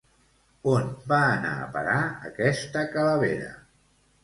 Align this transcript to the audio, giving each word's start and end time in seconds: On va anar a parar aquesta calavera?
On 0.71 0.87
va 1.11 1.19
anar 1.33 1.51
a 1.65 1.69
parar 1.77 1.99
aquesta 2.31 2.85
calavera? 2.97 3.55